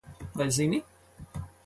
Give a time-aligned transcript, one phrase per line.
[0.37, 0.79] Vai zini?